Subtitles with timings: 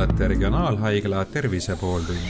[0.00, 2.20] kuulate Regionaalhaigla Tervise pooltundi.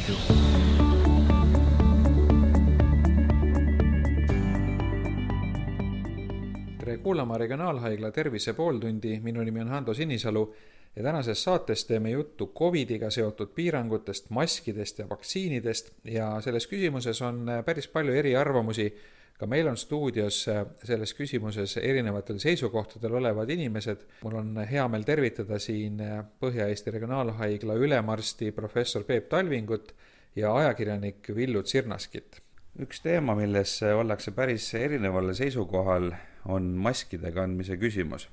[6.78, 10.54] tere kuulama Regionaalhaigla Tervise pooltundi, minu nimi on Hando Sinisalu
[10.96, 15.92] ja tänases saates teeme juttu Covidiga seotud piirangutest, maskidest ja vaktsiinidest.
[16.05, 18.96] Ja selles küsimuses on päris palju eriarvamusi
[19.41, 24.04] ka meil on stuudios äh, selles küsimuses erinevatel seisukohtadel olevad inimesed.
[24.24, 29.95] mul on hea meel tervitada siin äh, Põhja-Eesti Regionaalhaigla ülemarsti professor Peep Talvingut
[30.36, 32.42] ja ajakirjanik Villu Tsirnaskit.
[32.80, 36.12] üks teema, milles ollakse päris erineval seisukohal,
[36.45, 38.28] on maskide kandmise küsimus.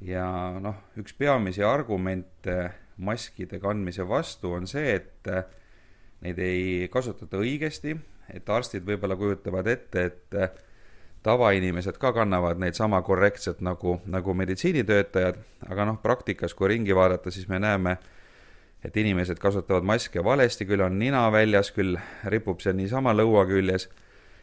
[0.00, 0.26] ja
[0.60, 2.58] noh, üks peamisi argumente
[2.96, 5.48] maskide kandmise vastu on see, et äh,
[6.20, 7.96] neid ei kasutata õigesti
[8.34, 10.50] et arstid võib-olla kujutavad ette, et äh,
[11.26, 15.38] tavainimesed ka kannavad neid sama korrektselt nagu, nagu meditsiinitöötajad,
[15.70, 17.96] aga noh, praktikas, kui ringi vaadata, siis me näeme,
[18.84, 21.98] et inimesed kasutavad maske valesti, küll on nina väljas, küll
[22.30, 23.88] ripub see niisama lõua küljes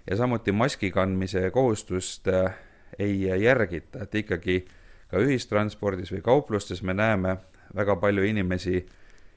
[0.07, 2.57] ja samuti maski kandmise kohustust äh,
[2.99, 4.63] ei järgita, et ikkagi
[5.11, 7.37] ka ühistranspordis või kauplustes me näeme
[7.75, 8.83] väga palju inimesi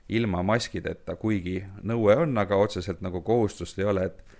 [0.08, 4.35] ilma maskideta, kuigi nõue on, aga otseselt nagu kohustust ei ole, et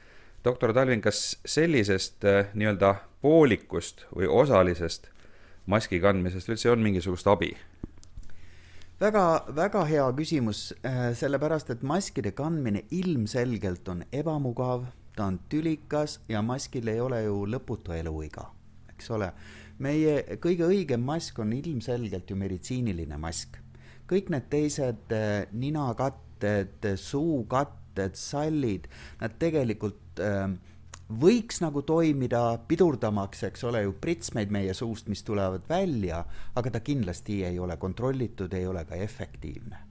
[0.47, 5.11] doktor Talvin, kas sellisest äh, nii-öelda poolikust või osalisest
[5.67, 7.51] maski kandmisest üldse on mingisugust abi?
[9.01, 9.25] väga,
[9.57, 16.43] väga hea küsimus, äh, sellepärast et maskide kandmine ilmselgelt on ebamugav, ta on tülikas ja
[16.43, 18.47] maskil ei ole ju lõputu eluiga,
[18.95, 19.33] eks ole.
[19.79, 23.59] meie kõige õigem mask on ilmselgelt ju meditsiiniline mask.
[24.09, 27.86] kõik need teised äh, ninakatted, suukatted,
[28.19, 28.89] sallid,
[29.21, 30.49] nad tegelikult äh,
[31.07, 36.83] võiks nagu toimida pidurdamaks, eks ole ju, pritsmeid meie suust, mis tulevad välja, aga ta
[36.85, 39.83] kindlasti ei ole kontrollitud, ei ole ka efektiivne.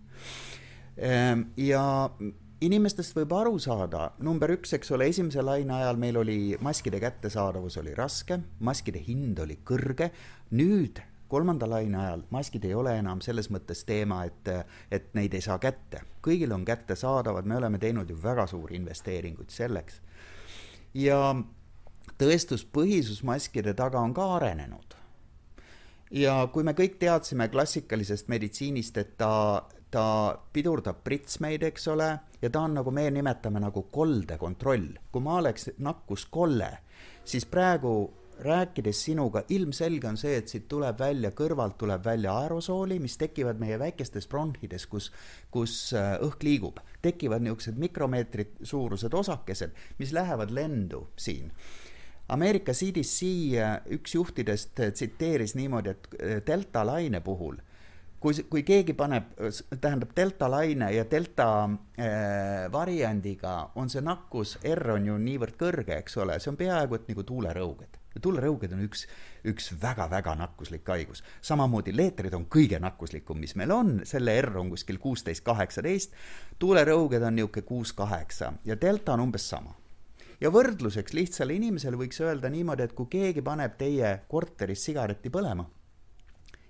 [0.96, 1.84] Ehm, ja
[2.63, 7.79] inimestest võib aru saada, number üks, eks ole, esimese laine ajal meil oli maskide kättesaadavus
[7.81, 10.12] oli raske, maskide hind oli kõrge,
[10.56, 14.50] nüüd kolmanda laine ajal maskid ei ole enam selles mõttes teema, et,
[14.91, 16.02] et neid ei saa kätte.
[16.22, 20.02] kõigil on kättesaadavad, me oleme teinud ju väga suuri investeeringuid selleks
[20.96, 21.19] ja
[22.19, 24.96] tõestuspõhisus maskide taga on ka arenenud.
[26.12, 30.06] ja kui me kõik teadsime klassikalisest meditsiinist, et ta, ta
[30.53, 32.09] pidurdab pritsmeid, eks ole,
[32.41, 34.94] ja ta on nagu meie nimetame nagu koldekontroll.
[35.12, 36.72] kui ma oleks nakkuskolle,
[37.25, 43.00] siis praegu rääkides sinuga, ilmselge on see, et siit tuleb välja, kõrvalt tuleb välja aerosooli,
[43.03, 45.12] mis tekivad meie väikestes bronhides, kus,
[45.51, 46.79] kus äh, õhk liigub.
[47.01, 51.51] tekivad niisugused mikromeetrid suurused osakesed, mis lähevad lendu siin.
[52.29, 53.29] Ameerika CDC
[53.62, 57.62] äh, üks juhtidest äh, tsiteeris niimoodi, et delta laine puhul
[58.25, 59.35] kui, kui keegi paneb,
[59.81, 66.00] tähendab delta laine ja delta äh, variandiga on see nakkus, R on ju niivõrd kõrge,
[66.02, 69.06] eks ole, see on peaaegu et nagu tuulerõuged tuulerõuged on üks,
[69.48, 71.24] üks väga-väga nakkuslik haigus.
[71.42, 76.14] samamoodi leetrid on kõige nakkuslikum, mis meil on, selle R on kuskil kuusteist, kaheksateist,
[76.59, 79.76] tuulerõuged on niisugune kuus-kaheksa ja delta on umbes sama.
[80.42, 85.66] ja võrdluseks lihtsale inimesele võiks öelda niimoodi, et kui keegi paneb teie korteris sigareti põlema,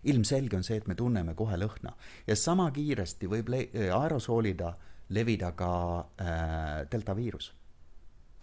[0.04, 1.96] ilmselge on see, et me tunneme kohe lõhna.
[2.28, 4.76] Ja sama kiiresti võib le-, aerosoolida
[5.10, 5.72] levida ka
[6.22, 7.52] äh, delta viirus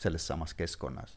[0.03, 1.17] selles samas keskkonnas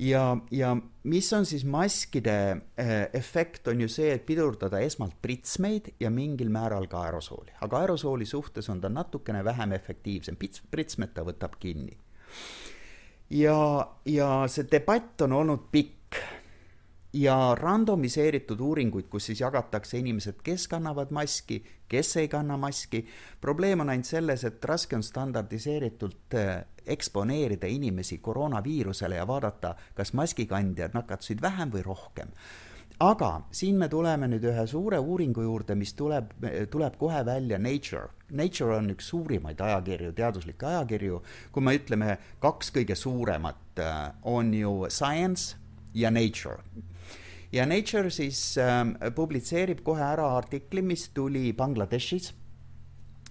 [0.00, 2.36] ja, ja mis on siis maskide
[2.80, 7.84] äh, efekt, on ju see, et pidurdada esmalt pritsmeid ja mingil määral ka aerosooli, aga
[7.84, 11.96] aerosooli suhtes on ta natukene vähem efektiivsem, prits, pritsmed ta võtab kinni.
[13.30, 13.56] ja,
[14.04, 16.22] ja see debatt on olnud pikk
[17.12, 23.06] ja randomiseeritud uuringuid, kus siis jagatakse inimesed, kes kannavad maski, kes ei kanna maski.
[23.40, 30.12] probleem on ainult selles, et raske on standardiseeritult äh, eksponeerida inimesi koroonaviirusele ja vaadata, kas
[30.12, 32.34] maskikandjad nakatusid vähem või rohkem
[33.00, 36.34] aga siin me tuleme nüüd ühe suure uuringu juurde, mis tuleb,
[36.70, 38.10] tuleb kohe välja Nature.
[38.30, 41.22] Nature on üks suurimaid ajakirju, teaduslikke ajakirju.
[41.52, 45.56] kui me ütleme, kaks kõige suuremat äh, on ju Science
[45.94, 46.60] ja Nature
[47.52, 52.32] ja Nature siis äh, publitseerib kohe ära artikli, mis tuli Bangladeshis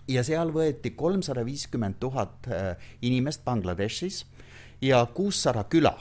[0.10, 4.26] ja seal võeti kolmsada viiskümmend tuhat äh, inimest Bangladeshis
[4.82, 5.98] ja kuussada küla.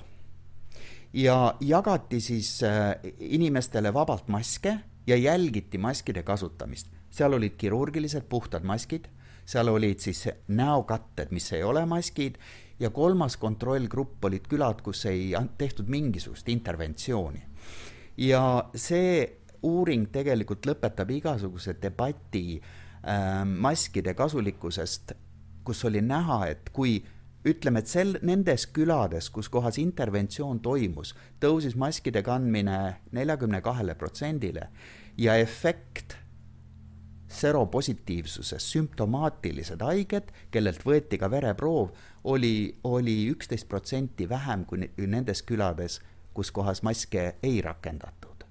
[1.12, 6.88] ja jagati siis äh, inimestele vabalt maske ja jälgiti maskide kasutamist.
[7.10, 9.08] seal olid kirurgilised puhtad maskid,
[9.46, 12.34] seal olid siis näokatted, mis ei ole maskid
[12.80, 17.42] ja kolmas kontrollgrupp olid külad, kus ei tehtud mingisugust interventsiooni
[18.18, 18.42] ja
[18.74, 19.22] see
[19.66, 25.14] uuring tegelikult lõpetab igasuguse debati äh, maskide kasulikkusest,
[25.66, 26.98] kus oli näha, et kui
[27.48, 32.78] ütleme, et sel, nendes külades, kus kohas interventsioon toimus, tõusis maskide kandmine
[33.14, 34.68] neljakümne kahele protsendile
[35.18, 36.18] ja efekt
[37.28, 41.90] seropositiivsuses, sümptomaatilised haiged, kellelt võeti ka vereproov,
[42.32, 46.00] oli, oli üksteist protsenti vähem kui nendes külades,
[46.38, 48.44] kus kohas maske ei rakendatud.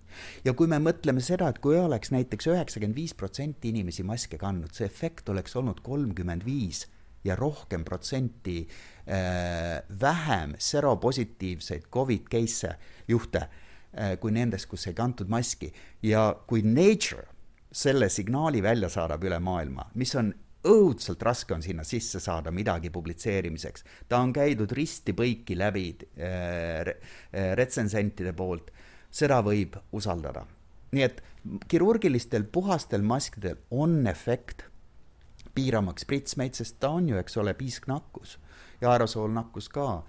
[0.43, 4.73] ja kui me mõtleme seda, et kui oleks näiteks üheksakümmend viis protsenti inimesi maske kandnud,
[4.73, 6.87] see efekt oleks olnud kolmkümmend viis
[7.27, 12.73] ja rohkem protsenti äh, vähem seropositiivseid Covid case'e,
[13.07, 15.69] juhte äh, kui nendes, kus ei kantud maski
[16.03, 17.27] ja kui Nature
[17.71, 20.33] selle signaali välja saadab üle maailma, mis on
[20.67, 23.83] õudselt raske on sinna sisse saada midagi publitseerimiseks.
[24.09, 26.27] ta on käidud risti-põiki läbi äh,
[26.87, 28.71] äh, retsensentide poolt,
[29.09, 30.45] seda võib usaldada.
[30.91, 31.21] nii et
[31.67, 34.65] kirurgilistel puhastel maskidel on efekt
[35.55, 38.37] piiramaks pritsmeid, sest ta on ju, eks ole, piisknakkus
[38.81, 40.03] ja aerosoolnakkus ka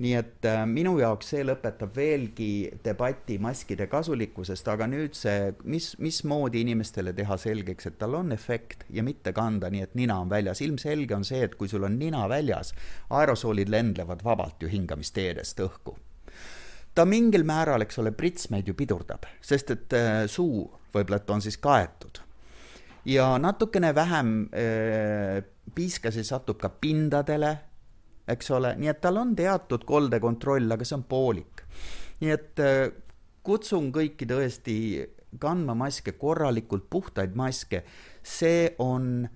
[0.00, 5.92] nii et äh, minu jaoks see lõpetab veelgi debati maskide kasulikkusest, aga nüüd see, mis,
[6.00, 10.32] mismoodi inimestele teha selgeks, et tal on efekt ja mitte kanda, nii et nina on
[10.32, 10.62] väljas.
[10.64, 12.72] ilmselge on see, et kui sul on nina väljas,
[13.10, 15.96] aerosoolid lendlevad vabalt ju hingamisteedest õhku.
[16.94, 20.64] ta mingil määral, eks ole, pritsmeid ju pidurdab, sest et äh, suu
[20.94, 22.24] võib-olla, et on siis kaetud.
[23.04, 25.44] ja natukene vähem äh,
[25.74, 27.58] piiskasi satub ka pindadele
[28.28, 31.64] eks ole, nii et tal on teatud koldekontroll, aga see on poolik.
[32.20, 32.84] nii et äh,
[33.42, 34.76] kutsun kõiki tõesti
[35.40, 37.84] kandma maske, korralikult puhtaid maske,
[38.22, 39.28] see on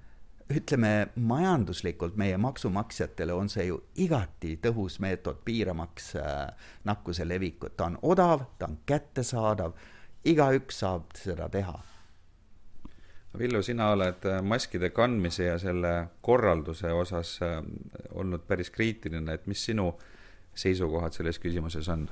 [0.55, 7.89] ütleme majanduslikult meie maksumaksjatele on see ju igati tõhus meetod piiramaks äh, nakkuse levikut, ta
[7.89, 9.73] on odav, ta on kättesaadav,
[10.25, 11.79] igaüks saab seda teha
[13.39, 15.91] Villu, sina oled äh, maskide kandmise ja selle
[16.23, 17.57] korralduse osas äh,
[18.15, 19.89] olnud päris kriitiline, et mis sinu
[20.55, 22.07] seisukohad selles küsimuses on?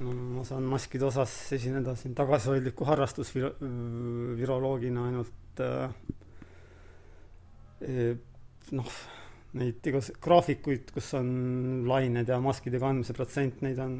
[0.00, 5.90] no ma saan maskide osas esineda siin tagasihoidliku harrastusviroloogina ainult äh,
[7.84, 8.16] e,
[8.74, 8.90] noh,
[9.60, 11.28] neid igas graafikuid, kus on
[11.86, 13.92] lained ja maskide kandmise protsent, neid on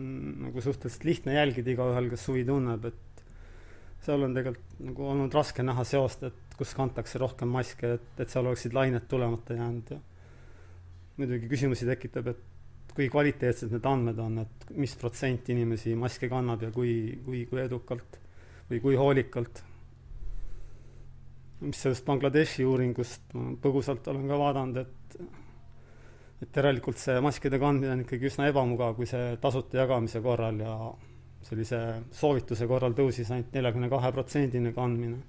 [0.48, 3.13] nagu suhteliselt lihtne jälgida igaühel, kes huvi tunneb, et
[4.04, 8.30] seal on tegelikult nagu olnud raske näha seost, et kus kantakse rohkem maske, et, et
[8.30, 10.00] seal oleksid lained tulemata jäänud ja
[11.18, 12.42] muidugi küsimusi tekitab, et
[12.94, 17.62] kui kvaliteetsed need andmed on, et mis protsent inimesi maske kannab ja kui, kui, kui
[17.62, 18.20] edukalt
[18.70, 19.62] või kui hoolikalt.
[21.64, 25.18] mis sellest Bangladeshi uuringust ma põgusalt olen ka vaadanud, et
[26.44, 30.74] et järelikult see maskide kandmine on ikkagi üsna ebamugav, kui see tasuta jagamise korral ja
[31.44, 31.78] sellise
[32.14, 35.22] soovituse korral tõusis ainult neljakümne kahe protsendine kandmine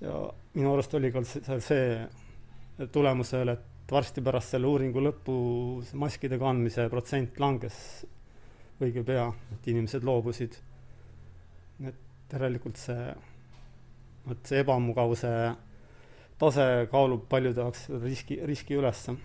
[0.00, 0.14] ja
[0.54, 5.34] minu arust oli ka seal see tulemus veel, et varsti pärast selle uuringu lõppu
[5.84, 7.80] see maskide kandmise protsent langes
[8.80, 10.56] õige pea, et inimesed loobusid.
[11.84, 13.10] et järelikult see,
[14.26, 15.32] vot see ebamugavuse
[16.40, 19.16] tase kaalub paljude jaoks riski, riski ülesse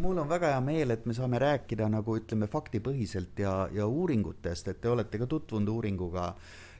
[0.00, 4.68] mul on väga hea meel, et me saame rääkida nagu ütleme faktipõhiselt ja, ja uuringutest,
[4.70, 6.32] et te olete ka tutvunud uuringuga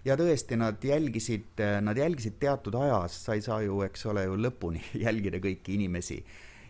[0.04, 4.36] ja tõesti, nad jälgisid, nad jälgisid teatud ajas, sa ei saa ju, eks ole ju
[4.38, 6.18] lõpuni jälgida kõiki inimesi.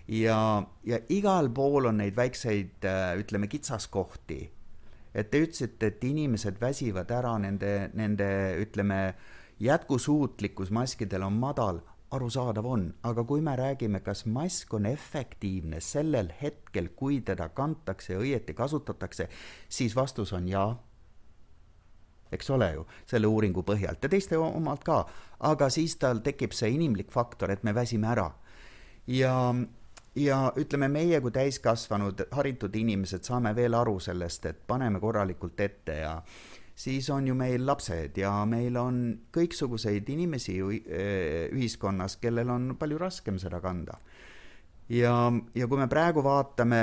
[0.08, 0.38] ja,
[0.84, 2.86] ja igal pool on neid väikseid,
[3.20, 4.40] ütleme, kitsaskohti.
[5.14, 8.30] et te ütlesite, et inimesed väsivad ära, nende, nende,
[8.62, 9.14] ütleme,
[9.60, 16.32] jätkusuutlikkus maskidel on madal, arusaadav on, aga kui me räägime, kas mask on efektiivne sellel
[16.42, 19.28] hetkel, kui teda kantakse ja õieti kasutatakse,
[19.68, 20.70] siis vastus on jaa
[22.32, 24.98] eks ole ju, selle uuringu põhjalt ja teiste omalt ka,
[25.48, 28.30] aga siis tal tekib see inimlik faktor, et me väsime ära.
[29.06, 29.54] ja,
[30.14, 36.00] ja ütleme, meie kui täiskasvanud haritud inimesed saame veel aru sellest, et paneme korralikult ette
[36.02, 36.22] ja
[36.78, 38.98] siis on ju meil lapsed ja meil on
[39.34, 43.98] kõiksuguseid inimesi eh, ühiskonnas, kellel on palju raskem seda kanda.
[44.88, 46.82] ja, ja kui me praegu vaatame,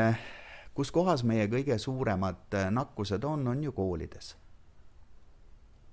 [0.75, 4.35] kus kohas meie kõige suuremad eh, nakkused on, on ju koolides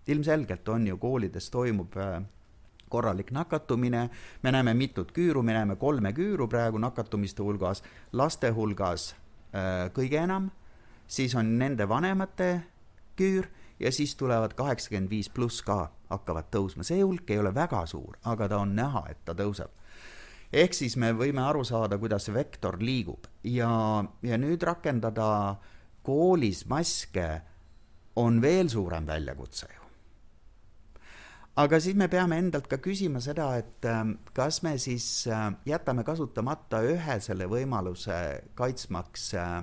[0.07, 2.23] ilmselgelt on ju koolides toimub äh,
[2.89, 4.11] korralik nakatumine,
[4.43, 7.83] me näeme mitut küüru, me näeme kolme küüru praegu nakatumiste hulgas,
[8.13, 9.13] laste hulgas
[9.55, 10.51] äh, kõige enam,
[11.07, 12.53] siis on nende vanemate
[13.17, 13.49] küür
[13.83, 18.19] ja siis tulevad kaheksakümmend viis pluss ka hakkavad tõusma, see hulk ei ole väga suur,
[18.29, 19.71] aga ta on näha, et ta tõuseb.
[20.53, 23.27] ehk siis me võime aru saada, kuidas see vektor liigub.
[23.43, 25.57] Ja, ja nüüd rakendada
[26.05, 27.29] koolis maske
[28.17, 29.81] on veel suurem väljakutse ju.
[31.57, 36.01] Aga siis me peame endalt ka küsima seda, et ähm, kas me siis äh, jätame
[36.05, 38.15] kasutamata ühe selle võimaluse
[38.57, 39.59] kaitsmaks, äh,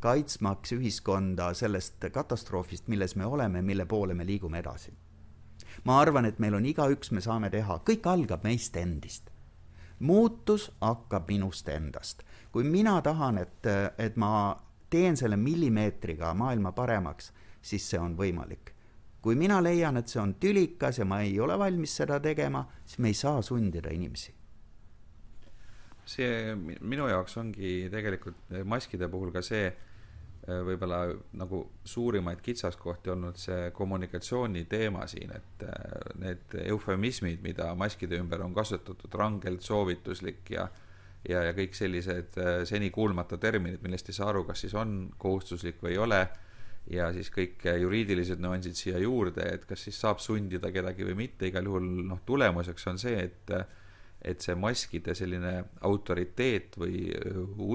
[0.00, 4.92] kaitsmaks ühiskonda sellest katastroofist, milles me oleme, mille poole me liigume edasi.
[5.84, 9.30] ma arvan, et meil on igaüks, me saame teha, kõik algab meist endist.
[9.98, 12.22] muutus hakkab minust endast.
[12.52, 13.66] kui mina tahan, et,
[13.98, 18.76] et ma teen selle millimeetriga maailma paremaks, siis see on võimalik
[19.26, 23.00] kui mina leian, et see on tülikas ja ma ei ole valmis seda tegema, siis
[23.02, 24.30] me ei saa sundida inimesi.
[26.06, 26.54] See
[26.86, 31.00] minu jaoks ongi tegelikult maskide puhul ka see äh, võib-olla
[31.38, 38.44] nagu suurimaid kitsaskohti olnud see kommunikatsiooni teema siin, et äh, need eufemismid, mida maskide ümber
[38.46, 40.68] on kasutatud, rangelt soovituslik ja
[41.26, 45.08] ja, ja kõik sellised äh, seni kuulmata terminid, millest ei saa aru, kas siis on
[45.18, 46.20] kohustuslik või ei ole
[46.90, 51.48] ja siis kõik juriidilised nüansid siia juurde, et kas siis saab sundida kedagi või mitte,
[51.50, 53.50] igal juhul noh, tulemuseks on see, et
[54.26, 55.52] et see maskide selline
[55.86, 57.06] autoriteet või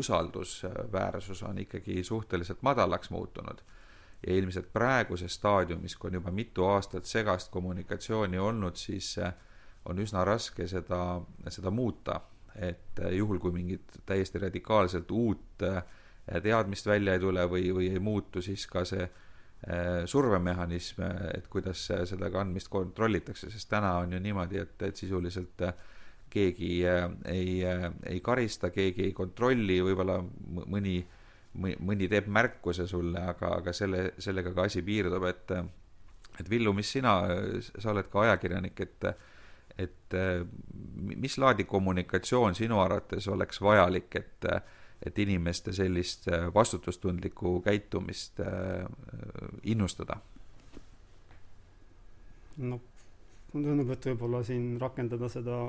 [0.01, 3.61] usaldusväärsus on ikkagi suhteliselt madalaks muutunud.
[4.27, 9.15] ja ilmselt praeguses staadiumis, kui on juba mitu aastat segast kommunikatsiooni olnud, siis
[9.85, 12.19] on üsna raske seda, seda muuta,
[12.55, 15.65] et juhul, kui mingit täiesti radikaalselt uut
[16.43, 19.07] teadmist välja ei tule või, või ei muutu, siis ka see
[20.05, 21.01] survemehhanism,
[21.33, 25.73] et kuidas seda kandmist kontrollitakse, sest täna on ju niimoodi, et, et sisuliselt äh,
[26.31, 27.59] keegi äh, ei,
[28.09, 30.97] ei karista, keegi ei kontrolli, võib-olla mõni,
[31.59, 35.55] mõni teeb märkuse sulle, aga, aga selle, sellega ka asi piirdub, et
[36.39, 37.17] et Villu, mis sina,
[37.61, 39.11] sa oled ka ajakirjanik, et
[39.81, 40.15] et
[40.95, 44.47] mis laadi kommunikatsioon sinu arvates oleks vajalik, et
[45.05, 48.85] et inimeste sellist äh, vastutustundlikku käitumist äh,
[49.63, 50.17] innustada?
[52.57, 52.77] no
[53.53, 55.61] mulle tundub, et võib-olla siin rakendada seda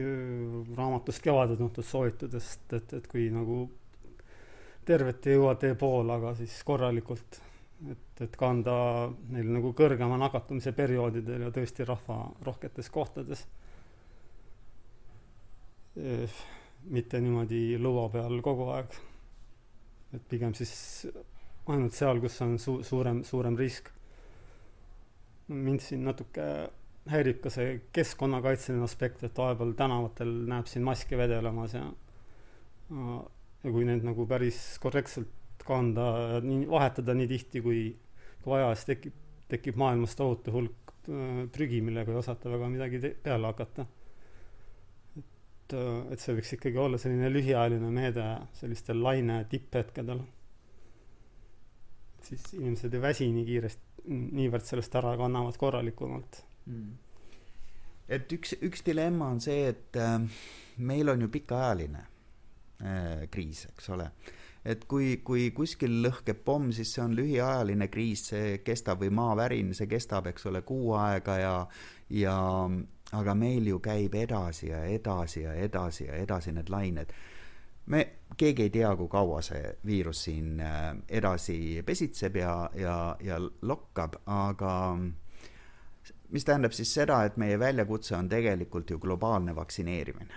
[0.00, 3.64] raamatust Kevaded tuntud soovitudest, et, et kui nagu
[4.86, 7.40] tervet ei jõua tee poole, aga siis korralikult,
[7.90, 8.74] et, et kanda
[9.34, 13.46] neil nagu kõrgema nakatumise perioodidel ja tõesti rahvarohketes kohtades
[15.94, 18.94] mitte niimoodi lõua peal kogu aeg.
[20.12, 21.06] et pigem siis
[21.66, 23.90] ainult seal, kus on su-, suurem, suurem risk.
[25.48, 26.44] mind siin natuke
[27.10, 31.86] häirib ka see keskkonnakaitseline aspekt, et vahepeal tänavatel näeb siin maske vedelemas ja
[32.92, 37.82] ja kui neid nagu päris korrektselt kanda nii, vahetada nii tihti, kui,
[38.46, 39.18] vaja, siis tekib,
[39.50, 43.86] tekib maailmas tohutu hulk äh, prügi, millega ei osata väga midagi peale hakata
[45.72, 48.26] et, et see võiks ikkagi olla selline lühiajaline meede
[48.58, 50.22] sellistel laine tipphetkedel.
[52.18, 56.92] et siis inimesed ei väsi nii kiiresti, niivõrd sellest ära kannavad korralikumalt mm..
[58.08, 60.18] et üks, üks dilemma on see, et äh,
[60.78, 62.06] meil on ju pikaajaline
[62.82, 64.10] äh, kriis, eks ole
[64.64, 69.72] et kui, kui kuskil lõhkeb pomm, siis see on lühiajaline kriis, see kestab või maavärin,
[69.74, 71.54] see kestab, eks ole, kuu aega ja,
[72.14, 72.36] ja
[73.18, 77.12] aga meil ju käib edasi ja edasi ja edasi ja edasi need lained.
[77.86, 78.04] me,
[78.38, 84.20] keegi ei tea, kui kaua see viirus siin äh, edasi pesitseb ja, ja, ja lokkab,
[84.26, 84.74] aga
[86.32, 90.34] mis tähendab siis seda, et meie väljakutse on tegelikult ju globaalne vaktsineerimine.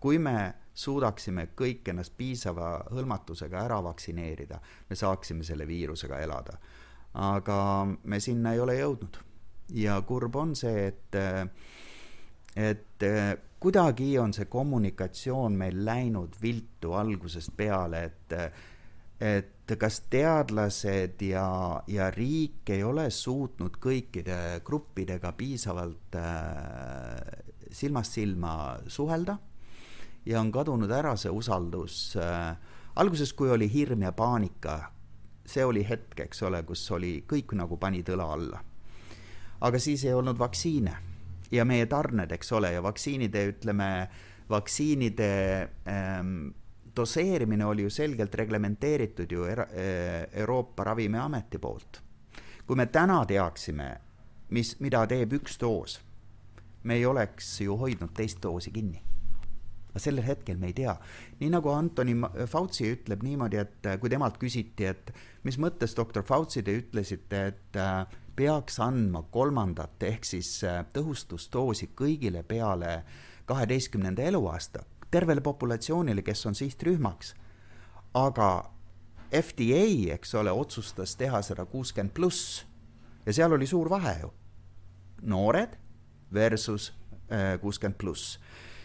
[0.00, 6.58] kui me suudaksime kõik ennast piisava hõlmatusega ära vaktsineerida, me saaksime selle viirusega elada.
[7.14, 9.18] aga me sinna ei ole jõudnud
[9.74, 11.16] ja kurb on see, et,
[12.56, 13.06] et
[13.58, 18.36] kuidagi on see kommunikatsioon meil läinud viltu algusest peale, et,
[19.20, 21.46] et kas teadlased ja,
[21.90, 27.18] ja riik ei ole suutnud kõikide gruppidega piisavalt äh,
[27.74, 28.52] silmast silma
[28.86, 29.34] suhelda
[30.26, 32.54] ja on kadunud ära see usaldus äh,.
[32.96, 34.78] alguses, kui oli hirm ja paanika,
[35.44, 38.62] see oli hetk, eks ole, kus oli, kõik nagu panid õla alla
[39.60, 40.94] aga siis ei olnud vaktsiine
[41.54, 43.90] ja meie tarned, eks ole, ja vaktsiinide, ütleme,
[44.50, 45.30] vaktsiinide
[45.88, 46.48] ähm,
[46.96, 52.02] doseerimine oli ju selgelt reglementeeritud ju era, äh, Euroopa Ravimiameti poolt.
[52.66, 54.00] kui me täna teaksime,
[54.50, 56.00] mis, mida teeb üks doos,
[56.82, 59.02] me ei oleks ju hoidnud teist doosi kinni.
[59.90, 60.96] aga sellel hetkel me ei tea.
[61.40, 66.62] nii nagu Antoni Fauci ütleb niimoodi, et kui temalt küsiti, et mis mõttes, doktor Fauci,
[66.62, 70.58] te ütlesite, et äh, peaks andma kolmandat ehk siis
[70.92, 73.02] tõhustusdoosi kõigile peale
[73.46, 77.34] kaheteistkümnenda eluaasta, tervele populatsioonile, kes on sihtrühmaks.
[78.14, 78.72] aga
[79.30, 82.64] FDA, eks ole, otsustas teha seda kuuskümmend pluss
[83.26, 84.32] ja seal oli suur vahe ju.
[85.22, 85.76] noored
[86.32, 86.92] versus
[87.60, 88.38] kuuskümmend pluss.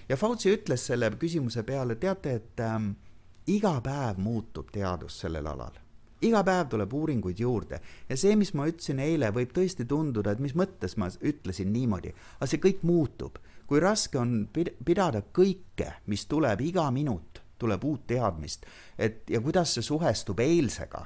[0.09, 2.91] ja Fauci ütles selle küsimuse peale, teate, et ähm,
[3.47, 5.81] iga päev muutub teadus sellel alal
[6.21, 10.43] iga päev tuleb uuringuid juurde ja see, mis ma ütlesin eile, võib tõesti tunduda, et
[10.43, 13.39] mis mõttes ma ütlesin niimoodi, aga see kõik muutub.
[13.71, 18.65] Kui raske on pidada kõike, mis tuleb iga minut, tuleb uut teadmist,
[18.99, 21.05] et ja kuidas see suhestub eilsega,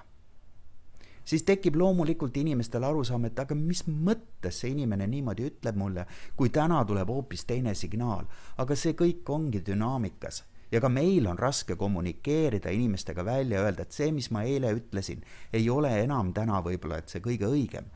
[1.22, 6.50] siis tekib loomulikult inimestel arusaam, et aga mis mõttes see inimene niimoodi ütleb mulle, kui
[6.50, 8.26] täna tuleb hoopis teine signaal.
[8.58, 10.42] aga see kõik ongi dünaamikas
[10.72, 15.22] ja ka meil on raske kommunikeerida inimestega välja, öelda, et see, mis ma eile ütlesin,
[15.54, 17.94] ei ole enam täna võib-olla, et see kõige õigem.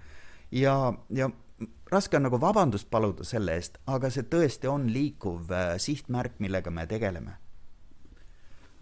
[0.51, 1.31] ja, ja
[1.91, 6.71] raske on nagu vabandust paluda selle eest, aga see tõesti on liikuv äh, sihtmärk, millega
[6.71, 7.37] me tegeleme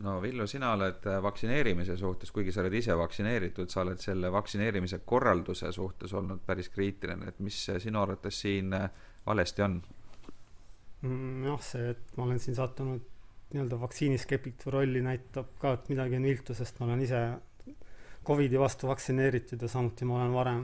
[0.05, 4.31] no Villu, sina oled äh, vaktsineerimise suhtes, kuigi sa oled ise vaktsineeritud, sa oled selle
[4.33, 8.89] vaktsineerimise korralduse suhtes olnud päris kriitiline, et mis sinu arvates siin äh,
[9.25, 9.79] valesti on?
[11.01, 13.13] Mm, jah, see, et ma olen siin sattunud
[13.53, 17.21] nii-öelda vaktsiiniskeptiku rolli näitab ka, et midagi on viltu, sest ma olen ise
[18.27, 20.63] Covidi vastu vaktsineeritud ja samuti ma olen varem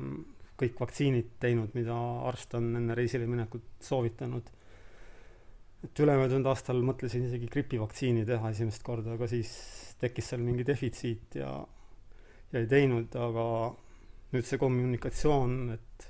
[0.63, 1.95] kõik vaktsiinid teinud, mida
[2.29, 4.51] arst on enne reisile minekut soovitanud.
[5.83, 9.49] et ülemöödunud aastal mõtlesin isegi gripivaktsiini teha esimest korda, aga siis
[9.99, 11.49] tekkis seal mingi defitsiit ja,
[12.53, 13.45] ja ei teinud, aga
[14.33, 16.05] nüüd see kommunikatsioon, et,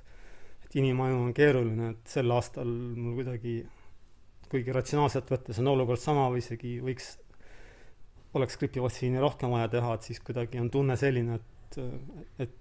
[0.68, 3.64] et inimaju on keeruline, et sel aastal mul kuidagi
[4.54, 7.16] kuigi ratsionaalselt võttes on olukord sama või isegi võiks,
[8.38, 11.80] oleks gripivaktsiini rohkem vaja teha, et siis kuidagi on tunne selline, et,
[12.46, 12.60] et,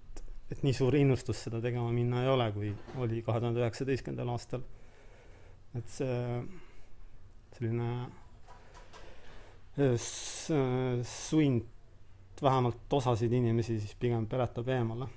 [0.53, 2.69] et nii suur innustus seda tegema minna ei ole, kui
[3.01, 4.61] oli kahe tuhande üheksateistkümnendal aastal.
[5.73, 6.17] et see
[7.57, 7.89] selline
[11.09, 15.09] sund vähemalt osasid inimesi siis pigem peletab eemale.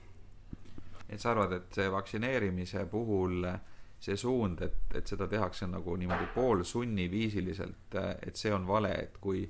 [1.09, 3.61] et sa arvad, et see vaktsineerimise puhul äh,
[4.01, 7.97] see suund, et, et seda tehakse nagu niimoodi poolsunniviisiliselt,
[8.27, 9.47] et see on vale, et kui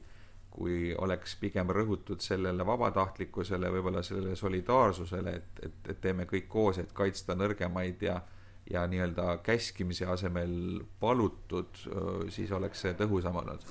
[0.57, 6.81] kui oleks pigem rõhutud sellele vabatahtlikkusele, võib-olla sellele solidaarsusele, et, et, et teeme kõik koos,
[6.81, 8.23] et kaitsta nõrgemaid ja
[8.67, 11.77] ja nii-öelda käskimise asemel palutud,
[12.35, 13.63] siis oleks see tõhusam olnud.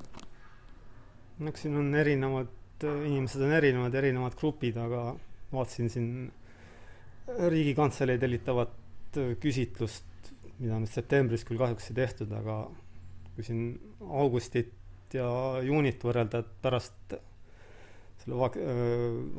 [1.40, 5.10] no eks siin on erinevad, inimesed on erinevad, erinevad grupid, aga
[5.52, 6.10] vaatasin siin
[7.26, 10.16] Riigikantselei tellitavat küsitlust
[10.60, 12.60] mida nüüd septembris küll kahjuks ei tehtud, aga
[13.36, 13.64] kui siin
[14.24, 14.72] augustit
[15.16, 15.30] ja
[15.66, 17.16] juunit võrrelda, et pärast
[18.24, 18.60] selle vak-,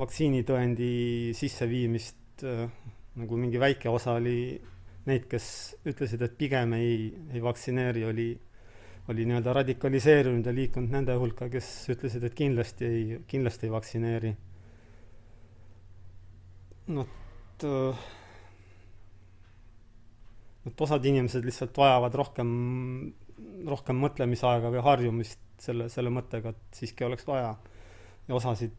[0.00, 0.90] vaktsiinitõendi
[1.36, 2.44] sisseviimist
[3.16, 4.56] nagu mingi väike osa oli
[5.06, 5.46] neid, kes
[5.86, 8.26] ütlesid, et pigem ei, ei vaktsineeri, oli,
[9.12, 14.34] oli nii-öelda radikaliseerunud ja liikunud nende hulka, kes ütlesid, et kindlasti ei, kindlasti ei vaktsineeri.
[16.96, 17.08] noh,
[17.56, 17.64] et
[20.66, 22.50] et osad inimesed lihtsalt vajavad rohkem,
[23.66, 27.54] rohkem mõtlemisaega või harjumist selle, selle mõttega, et siiski oleks vaja.
[28.28, 28.74] ja osasid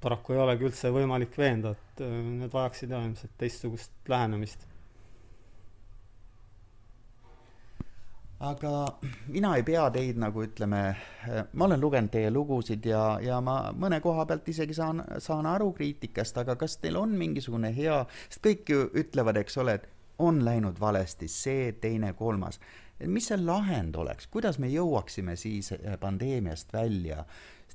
[0.00, 4.66] paraku ei olegi üldse võimalik veenda, et äh, need vajaksid jah ilmselt teistsugust lähenemist.
[8.40, 8.70] aga
[9.28, 10.78] mina ei pea teid nagu ütleme,
[11.52, 15.74] ma olen lugenud teie lugusid ja, ja ma mõne koha pealt isegi saan, saan aru
[15.76, 17.98] kriitikast, aga kas teil on mingisugune hea,
[18.30, 19.90] sest kõik ju ütlevad, eks ole, et
[20.24, 22.56] on läinud valesti, see, teine, kolmas.
[23.06, 27.24] Mis see lahend oleks, kuidas me jõuaksime siis eh, pandeemiast välja?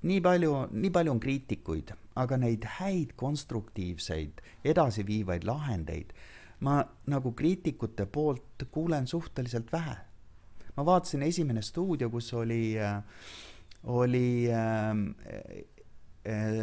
[0.05, 6.11] nii palju, nii palju on kriitikuid, aga neid häid konstruktiivseid edasiviivaid lahendeid
[6.67, 9.95] ma nagu kriitikute poolt kuulen suhteliselt vähe.
[10.75, 13.03] ma vaatasin esimene stuudio, kus oli äh,,
[13.83, 14.95] oli äh,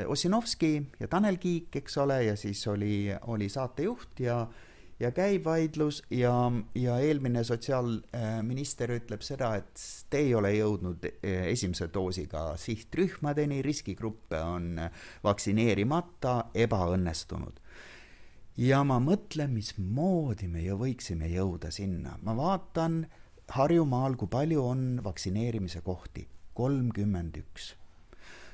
[0.07, 4.72] Ossinovski ja Tanel Kiik, eks ole, ja siis oli, oli saatejuht ja äh,
[5.03, 6.35] ja käib vaidlus ja,
[6.79, 14.41] ja eelmine sotsiaalminister ütleb seda, et te ei ole jõudnud eh, esimese doosiga sihtrühmadeni, riskigruppe
[14.43, 14.79] on
[15.25, 17.59] vaktsineerimata, ebaõnnestunud.
[18.57, 23.05] ja ma mõtlen, mismoodi me ju võiksime jõuda sinna, ma vaatan
[23.53, 26.23] Harjumaal, kui palju on vaktsineerimise kohti,
[26.57, 27.73] kolmkümmend üks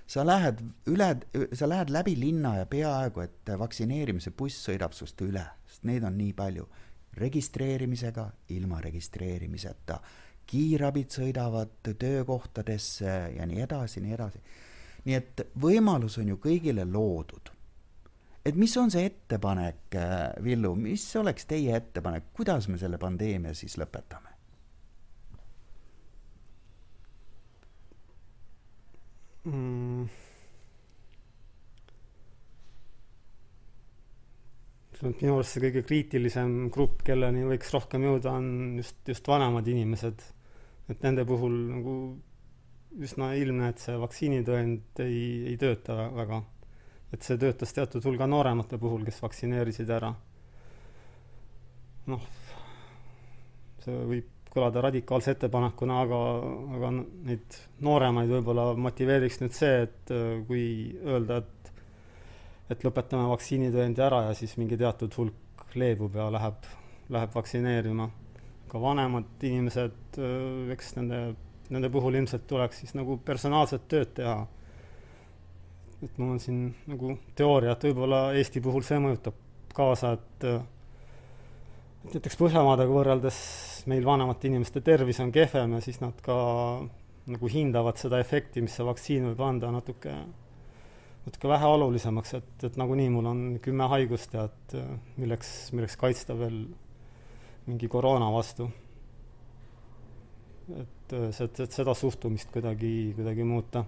[0.08, 1.08] sa lähed üle,
[1.52, 6.16] sa lähed läbi linna ja peaaegu et vaktsineerimise buss sõidab sinust üle sest neid on
[6.18, 6.68] nii palju.
[7.18, 9.96] registreerimisega, ilma registreerimiseta,
[10.46, 14.38] kiirabid sõidavad töökohtadesse ja nii edasi, nii edasi.
[15.04, 17.50] nii et võimalus on ju kõigile loodud.
[18.44, 19.96] et mis on see ettepanek,
[20.44, 24.37] Villu, mis oleks teie ettepanek, kuidas me selle pandeemia siis lõpetame?
[29.44, 30.08] Mm
[34.98, 39.28] ütleme, et minu arust see kõige kriitilisem grupp, kelleni võiks rohkem jõuda, on just, just
[39.28, 40.22] vanemad inimesed.
[40.88, 41.94] et nende puhul nagu
[42.98, 46.42] üsna ilmne, et see vaktsiinitõend ei, ei tööta väga.
[47.12, 50.14] et see töötas teatud hulga nooremate puhul, kes vaktsineerisid ära.
[52.06, 52.26] noh,
[53.84, 56.18] see võib kõlada radikaalse ettepanekuna, aga,
[56.78, 60.66] aga neid nooremaid võib-olla motiveeriks nüüd see, et äh, kui
[61.04, 61.58] öelda, et
[62.68, 66.66] et lõpetame vaktsiinitõendi ära ja siis mingi teatud hulk leebub ja läheb,
[67.08, 68.10] läheb vaktsineerima.
[68.68, 71.20] ka vanemad inimesed, äh, eks nende,
[71.72, 74.46] nende puhul ilmselt tuleks siis nagu personaalset tööd teha.
[76.02, 79.34] et mul on siin nagu teooria, et võib-olla Eesti puhul see mõjutab
[79.74, 80.60] kaasa, et äh,
[82.08, 83.38] et näiteks Põhjamaadega võrreldes
[83.90, 86.36] meil vanemate inimeste tervis on kehvem ja siis nad ka
[87.28, 90.14] nagu hindavad seda efekti, mis see vaktsiin võib anda natuke,
[91.26, 94.76] natuke vähe olulisemaks, et, et nagunii mul on kümme haigust ja et
[95.20, 96.62] milleks, milleks kaitsta veel
[97.68, 98.70] mingi koroona vastu.
[100.78, 103.84] et see, et seda suhtumist kuidagi, kuidagi muuta.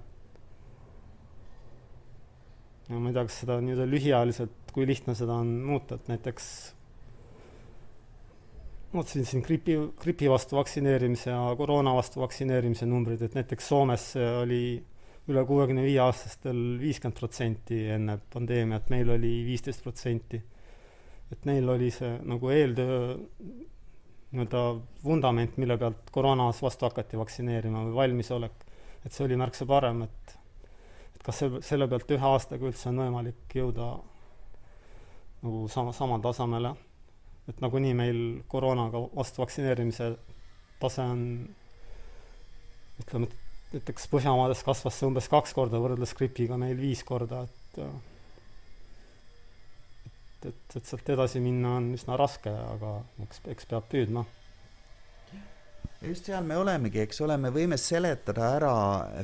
[2.90, 6.50] ja ma ei tea, kas seda nii-öelda lühiajaliselt, kui lihtne seda on muuta, et näiteks
[8.94, 14.06] vaatasin siin gripi, gripi vastu vaktsineerimise ja koroona vastu vaktsineerimise numbrid, et näiteks Soomes
[14.42, 14.62] oli
[15.30, 20.42] üle kuuekümne viie aastastel viiskümmend protsenti enne pandeemiat, meil oli viisteist protsenti.
[21.30, 23.14] et neil oli see nagu eeltöö
[24.32, 24.62] nii-öelda
[25.04, 28.64] vundament, mille pealt koroonas vastu hakati vaktsineerima või valmisolek,
[29.06, 30.36] et see oli märksa parem, et
[31.14, 33.92] et kas see, selle pealt ühe aastaga üldse on võimalik jõuda
[35.44, 36.74] nagu sama, samale tasemele
[37.50, 40.12] et nagunii meil koroonaga vastu vaktsineerimise
[40.80, 41.24] tase on
[43.00, 47.80] ütleme, et näiteks Põhjamaades kasvas see umbes kaks korda võrreldes gripiga meil viis korda, et
[50.40, 54.24] et, et, et sealt edasi minna on üsna raske, aga eks, eks peab püüdma.
[56.00, 58.74] just seal me olemegi, eks ole, me võime seletada ära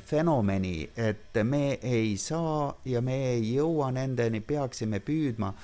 [0.04, 5.54] fenomeni, et me ei saa ja me ei jõua nendeni, peaksime püüdma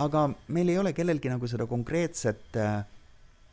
[0.00, 2.82] aga meil ei ole kellelgi nagu seda konkreetset äh,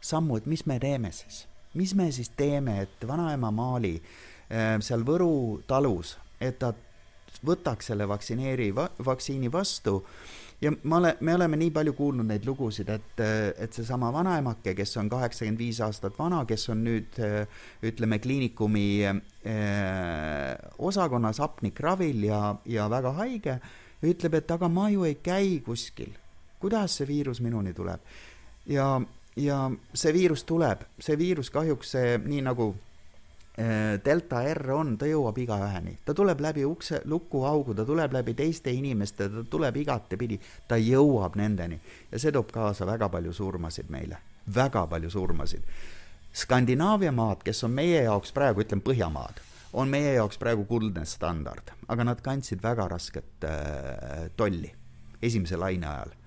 [0.01, 1.45] sammu, et mis me teeme siis.
[1.73, 6.73] mis me siis teeme, et vanaema Maali äh, seal Võru talus, et ta
[7.45, 9.99] võtaks selle vaktsineeri va,, vaktsiini vastu
[10.61, 14.73] ja ma ole, me oleme nii palju kuulnud neid lugusid, et, äh, et seesama vanaemake,
[14.75, 17.19] kes on kaheksakümmend viis aastat vana, kes on nüüd
[17.85, 23.59] ütleme, kliinikumi eh, osakonnas hapnikravil ja, ja väga haige,
[24.03, 26.15] ütleb, et aga ma ju ei käi kuskil
[26.59, 28.01] kuidas see viirus minuni tuleb.
[28.65, 29.01] ja,
[29.35, 32.69] ja see viirus tuleb, see viirus kahjuks see, nii nagu
[33.59, 38.35] äh, delta R on, ta jõuab igaüheni, ta tuleb läbi ukse, lukuaugu, ta tuleb läbi
[38.37, 41.79] teiste inimeste, ta tuleb igatepidi, ta jõuab nendeni.
[42.11, 44.19] Ja see toob kaasa väga palju surmasid meile,
[44.55, 45.63] väga palju surmasid.
[46.33, 49.39] Skandinaavia maad, kes on meie jaoks praegu, ütlen Põhjamaad,
[49.73, 54.69] on meie jaoks praegu kuldne standard, aga nad kandsid väga rasket äh, tolli
[55.21, 56.18] esimese laine ajal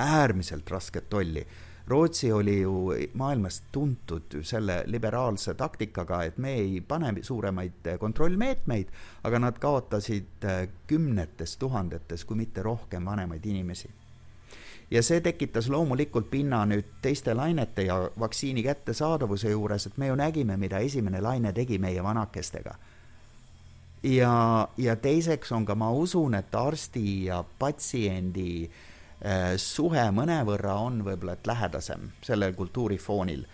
[0.00, 1.46] äärmiselt rasket tolli.
[1.90, 8.92] Rootsi oli ju maailmas tuntud selle liberaalse taktikaga, et me ei pane suuremaid kontrollmeetmeid,
[9.24, 13.90] aga nad kaotasid äh, kümnetes tuhandetes, kui mitte rohkem, vanemaid inimesi
[14.90, 20.16] ja see tekitas loomulikult pinna nüüd teiste lainete ja vaktsiini kättesaadavuse juures, et me ju
[20.18, 22.74] nägime, mida esimene laine tegi meie vanakestega.
[24.02, 28.89] ja, ja teiseks on ka, ma usun, et arsti ja patsiendi Äh,
[29.60, 33.44] suhe mõnevõrra on võib-olla et lähedasem sellel kultuurifoonil.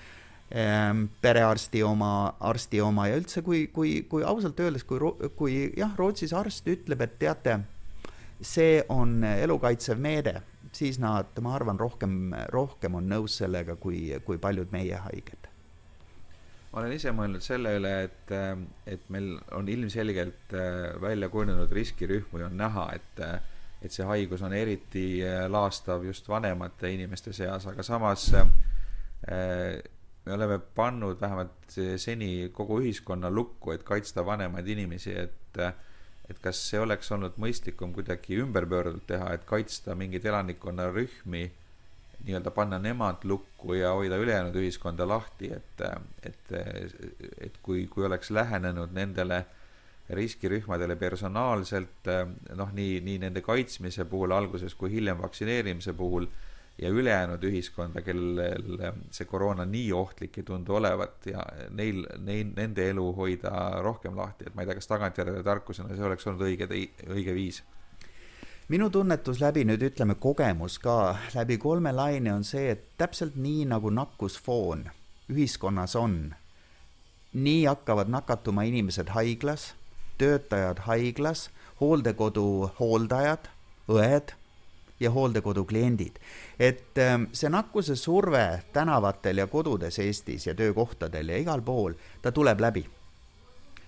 [0.54, 5.00] Ähm, perearsti oma, arsti oma ja üldse, kui, kui, kui ausalt öeldes, kui,
[5.34, 7.56] kui jah, Rootsis arst ütleb, et teate,
[8.38, 10.36] see on elukaitsev meede,
[10.70, 15.50] siis nad, ma arvan, rohkem, rohkem on nõus sellega, kui, kui paljud meie haiged
[16.76, 18.32] ma olen ise mõelnud selle üle, et,
[18.84, 23.22] et meil on ilmselgelt äh, välja kujunenud riskirühmi on näha, et
[23.86, 28.46] et see haigus on eriti äh, laastav just vanemate inimeste seas, aga samas äh,
[30.26, 35.60] me oleme pannud vähemalt seni kogu ühiskonna lukku, et kaitsta vanemaid inimesi, et
[36.26, 41.42] et kas see oleks olnud mõistlikum kuidagi ümberpöördult teha, et kaitsta mingeid elanikkonnarühmi,
[42.26, 45.84] nii-öelda panna nemad lukku ja hoida ülejäänud ühiskonda lahti, et,
[46.26, 46.50] et,
[47.46, 49.65] et kui, kui oleks lähenenud nendele äh,
[50.10, 56.28] riskirühmadele personaalselt, eh, noh, nii, nii nende kaitsmise puhul alguses kui hiljem vaktsineerimise puhul
[56.78, 62.52] ja ülejäänud ühiskonda, kellel eh, see koroona nii ohtlik ei tundu olevat ja neil, neil,
[62.56, 66.46] nende elu hoida rohkem lahti, et ma ei tea, kas tagantjärele tarkusena see oleks olnud
[66.46, 66.68] õige,
[67.10, 67.62] õige viis.
[68.68, 73.64] Minu tunnetus läbi nüüd ütleme kogemus ka läbi kolme laine on see, et täpselt nii
[73.70, 74.88] nagu nakkusfoon
[75.30, 76.34] ühiskonnas on,
[77.34, 79.74] nii hakkavad nakatuma inimesed haiglas,
[80.18, 81.50] töötajad haiglas,
[81.80, 83.48] hooldekodu hooldajad,
[83.88, 84.34] õed
[85.00, 86.18] ja hooldekodu kliendid.
[86.58, 92.32] et ähm, see nakkuse surve tänavatel ja kodudes Eestis ja töökohtadel ja igal pool, ta
[92.32, 92.86] tuleb läbi.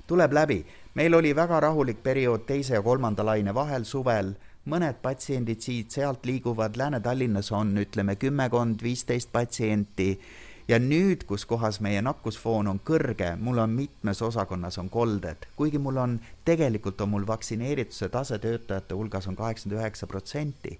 [0.06, 0.66] tuleb läbi.
[0.94, 4.34] meil oli väga rahulik periood teise ja kolmanda laine vahel suvel,
[4.68, 10.20] mõned patsiendid siit-sealt liiguvad, Lääne-Tallinnas on ütleme kümmekond, viisteist patsienti
[10.68, 15.80] ja nüüd, kus kohas meie nakkusfoon on kõrge, mul on mitmes osakonnas on kolded, kuigi
[15.80, 20.78] mul on, tegelikult on mul vaktsineerituse tase töötajate hulgas on kaheksakümmend üheksa protsenti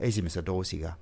[0.00, 0.96] esimese doosiga.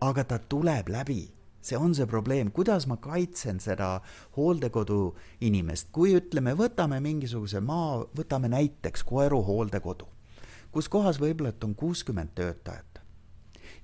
[0.00, 1.30] aga ta tuleb läbi,
[1.62, 4.00] see on see probleem, kuidas ma kaitsen seda
[4.36, 10.08] hooldekodu inimest, kui ütleme, võtame mingisuguse maa, võtame näiteks Koeru hooldekodu,
[10.72, 13.00] kus kohas võib-olla, et on kuuskümmend töötajat.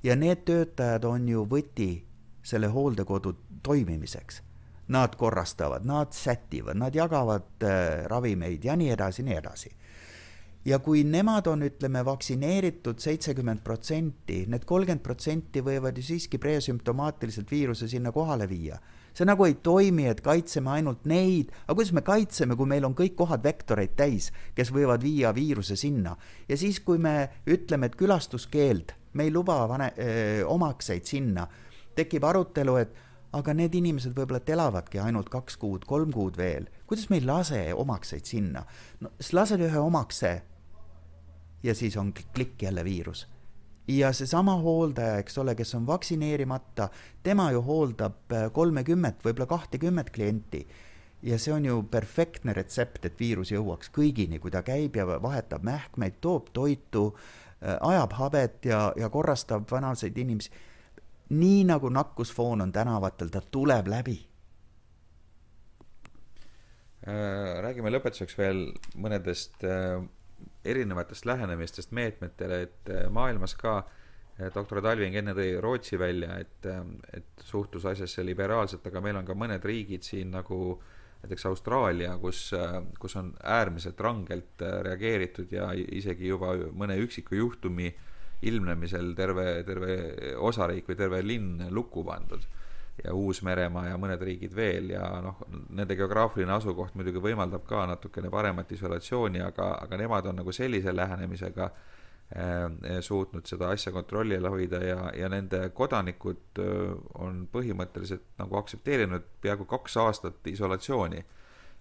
[0.03, 2.10] ja need töötajad on ju võti
[2.43, 4.43] selle hooldekodu toimimiseks.
[4.91, 9.71] Nad korrastavad, nad sätivad, nad jagavad äh, ravimeid ja nii edasi, nii edasi
[10.65, 17.51] ja kui nemad on, ütleme, vaktsineeritud seitsekümmend protsenti, need kolmkümmend protsenti võivad ju siiski presümptomaatiliselt
[17.51, 18.79] viiruse sinna kohale viia.
[19.15, 22.95] see nagu ei toimi, et kaitseme ainult neid, aga kuidas me kaitseme, kui meil on
[22.95, 26.17] kõik kohad vektoreid täis, kes võivad viia viiruse sinna.
[26.49, 29.95] ja siis, kui me ütleme, et külastuskeeld, me ei luba vane-,
[30.47, 31.49] omakseid sinna,
[31.95, 32.95] tekib arutelu, et
[33.37, 37.61] aga need inimesed võib-olla, elavadki ainult kaks kuud, kolm kuud veel, kuidas me ei lase
[37.75, 38.65] omakseid sinna?
[39.01, 40.33] no siis lased ühe omakse
[41.63, 43.29] ja siis on klikk jälle viirus.
[43.89, 46.89] ja seesama hooldaja, eks ole, kes on vaktsineerimata,
[47.23, 50.67] tema ju hooldab äh, kolmekümmet, võib-olla kahtekümmet klienti
[51.23, 55.65] ja see on ju perfektne retsept, et viirus jõuaks kõigini, kui ta käib ja vahetab
[55.67, 57.11] mähkmeid, toob toitu,
[57.63, 60.51] äh, ajab habet ja, ja korrastab vanaseid inimesi.
[61.31, 64.17] Nii nagu nakkusfoon on tänavatel, ta tuleb läbi.
[67.09, 68.67] Äh, räägime lõpetuseks veel
[69.01, 69.63] mõnedest
[70.65, 76.67] erinevatest lähenemistest meetmetele, et äh, maailmas ka äh, doktor Talving enne tõi Rootsi välja, et,
[76.69, 76.83] äh,
[77.17, 80.81] et suhtus asjasse liberaalselt, aga meil on ka mõned riigid siin nagu
[81.21, 82.47] näiteks Austraalia, kus,
[82.97, 87.91] kus on äärmiselt rangelt reageeritud ja isegi juba mõne üksiku juhtumi
[88.43, 89.97] ilmnemisel terve, terve
[90.39, 92.47] osariik või terve linn lukku pandud
[93.05, 95.41] ja Uus-Meremaa ja mõned riigid veel ja noh,
[95.73, 100.93] nende geograafiline asukoht muidugi võimaldab ka natukene paremat isolatsiooni, aga, aga nemad on nagu sellise
[100.97, 108.27] lähenemisega äh, suutnud seda asja kontrolli all hoida ja, ja nende kodanikud äh, on põhimõtteliselt
[108.41, 111.25] nagu aktsepteerinud peaaegu kaks aastat isolatsiooni.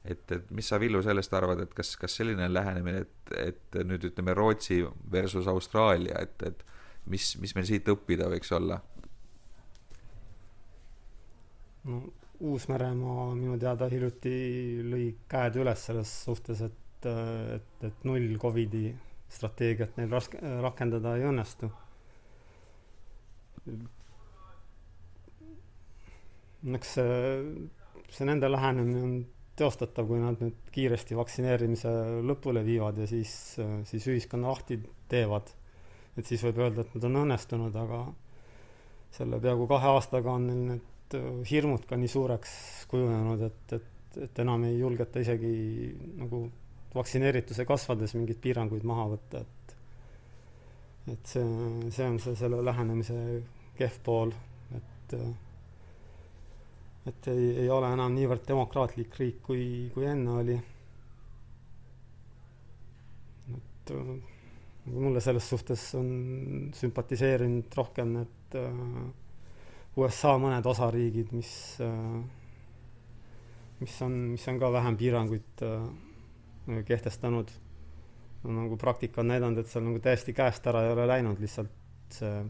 [0.03, 4.05] Et, et mis sa, Villu, sellest arvad, et kas, kas selline lähenemine, et, et nüüd
[4.11, 4.81] ütleme Rootsi
[5.11, 6.63] versus Austraalia, et, et
[7.11, 8.79] mis, mis meil siit õppida võiks olla?
[11.89, 12.01] no
[12.39, 14.31] Uus-Meremaa minu teada hiljuti
[14.87, 18.87] lõi käed üles selles suhtes, et, et, et null Covidi
[19.29, 21.69] strateegiat neil raske, rakendada ei õnnestu.
[26.75, 27.11] eks see,
[28.11, 29.13] see nende lähenemine on
[29.59, 31.91] teostatav, kui nad nüüd kiiresti vaktsineerimise
[32.25, 33.33] lõpule viivad ja siis,
[33.89, 34.79] siis ühiskonna lahti
[35.11, 35.51] teevad.
[36.17, 37.99] et siis võib öelda, et nad on õnnestunud, aga
[39.15, 42.51] selle peaaegu kahe aastaga on neil need hirmud ka nii suureks
[42.91, 45.53] kujunenud, et, et, et enam ei julgeta isegi
[46.19, 46.43] nagu
[46.95, 49.75] vaktsineerituse kasvades mingeid piiranguid maha võtta, et
[51.09, 51.45] et see,
[51.89, 53.15] see on see selle lähenemise
[53.79, 54.33] kehv pool,
[54.77, 55.15] et
[57.09, 60.57] et ei, ei ole enam niivõrd demokraatlik riik, kui, kui enne oli.
[63.59, 66.09] et nagu mulle selles suhtes on
[66.77, 68.83] sümpatiseerinud rohkem need äh,
[69.99, 71.51] USA mõned osariigid, mis,
[73.81, 75.89] mis on, mis on ka vähem piiranguid äh,
[76.85, 77.51] kehtestanud.
[78.43, 81.73] no nagu praktika on näidanud, et seal nagu täiesti käest ära ei ole läinud, lihtsalt
[82.15, 82.45] see äh,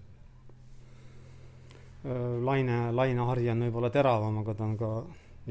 [2.03, 4.89] laine, lainehari on võib-olla teravam, aga ta on ka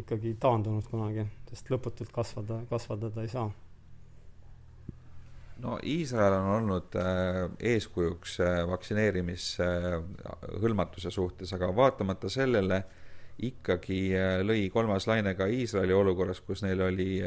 [0.00, 3.48] ikkagi taandunud kunagi, sest lõputult kasvada, kasvada ta ei saa.
[5.58, 12.78] No Iisrael on olnud äh, eeskujuks äh, vaktsineerimishõlmatuse suhtes, aga vaatamata sellele
[13.42, 17.22] ikkagi äh, lõi kolmas laine ka Iisraeli olukorras, kus neil oli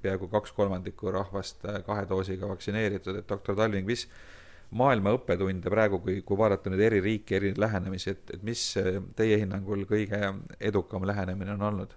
[0.00, 4.08] peaaegu kaks kolmandikku rahvast kahe doosiga vaktsineeritud, et doktor Talving, mis
[4.70, 8.62] maailma õppetunde praegu, kui, kui vaadata nüüd eri riike, eri lähenemisi, et, et mis
[9.16, 10.20] teie hinnangul kõige
[10.60, 11.96] edukam lähenemine on olnud?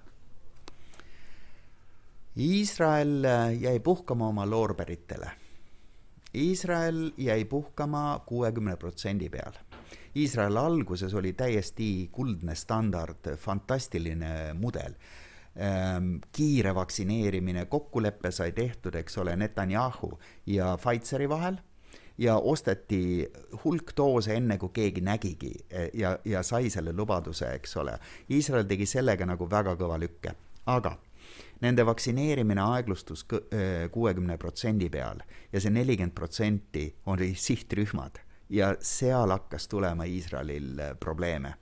[2.40, 5.32] Iisrael äh, jäi puhkama oma loorberitele.
[6.36, 9.58] Iisrael jäi puhkama kuuekümne protsendi peal.
[10.16, 14.94] Iisrael alguses oli täiesti kuldne standard, fantastiline mudel
[15.60, 20.14] Ehm, kiire vaktsineerimine, kokkulepe sai tehtud, eks ole, Netanyahu
[20.46, 21.58] ja Pfizeri vahel
[22.20, 23.28] ja osteti
[23.64, 27.96] hulk doose enne, kui keegi nägigi e, ja, ja sai selle lubaduse, eks ole.
[28.32, 30.36] Iisrael tegi sellega nagu väga kõva lükke,
[30.68, 30.98] aga
[31.64, 39.32] nende vaktsineerimine aeglustus e, kuuekümne protsendi peal ja see nelikümmend protsenti oli sihtrühmad ja seal
[39.32, 41.56] hakkas tulema Iisraelil e, probleeme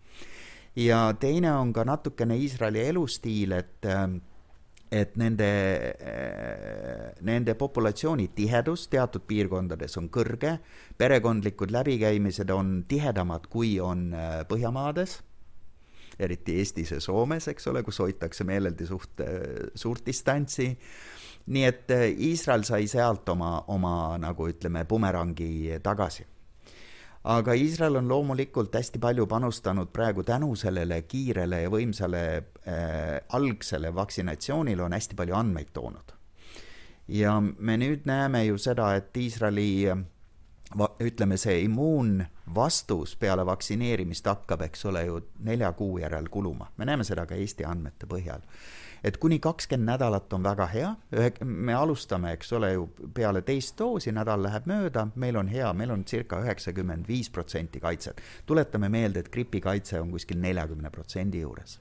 [0.78, 3.86] ja teine on ka natukene Iisraeli elustiil, et
[4.91, 5.47] et nende,
[6.00, 10.58] äh, nende populatsiooni tihedus teatud piirkondades on kõrge,
[10.97, 15.19] perekondlikud läbikäimised on tihedamad, kui on äh, Põhjamaades,
[16.19, 19.21] eriti Eestis ja Soomes, eks ole, kus hoitakse meeleldi suht,
[19.76, 20.71] suurt distantsi,
[21.54, 26.26] nii et Iisrael sai sealt oma, oma nagu ütleme, bumerangi tagasi
[27.28, 33.92] aga Iisrael on loomulikult hästi palju panustanud praegu tänu sellele kiirele ja võimsale äh, algsele
[33.96, 36.13] vaksinatsioonile on hästi palju andmeid toonud.
[37.08, 39.70] ja me nüüd näeme ju seda, et Iisraeli
[41.00, 46.72] ütleme, see immuunvastus peale vaktsineerimist hakkab, eks ole ju, nelja kuu järel kuluma.
[46.78, 48.44] me näeme seda ka Eesti andmete põhjal
[49.04, 50.92] et kuni kakskümmend nädalat on väga hea,
[51.44, 55.92] me alustame, eks ole ju, peale teist doosi, nädal läheb mööda, meil on hea, meil
[55.92, 58.22] on circa üheksakümmend viis protsenti kaitset.
[58.46, 61.80] tuletame meelde, et gripikaitse on kuskil neljakümne protsendi juures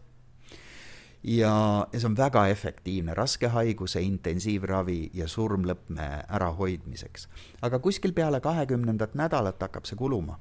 [1.26, 7.28] ja, ja see on väga efektiivne raske haiguse intensiivravi ja surmlõpme ärahoidmiseks.
[7.62, 10.38] aga kuskil peale kahekümnendat nädalat hakkab see kuluma